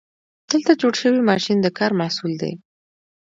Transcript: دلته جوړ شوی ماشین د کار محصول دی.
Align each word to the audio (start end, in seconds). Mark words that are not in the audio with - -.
دلته 0.51 0.71
جوړ 0.81 0.93
شوی 1.01 1.21
ماشین 1.29 1.57
د 1.61 1.67
کار 1.77 1.91
محصول 2.01 2.31
دی. 2.41 2.53